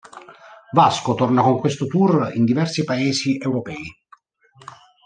Vasco 0.71 1.13
torna 1.13 1.43
con 1.43 1.59
questo 1.59 1.85
tour 1.85 2.31
in 2.33 2.43
diversi 2.43 2.83
paesi 2.83 3.37
europei. 3.39 4.03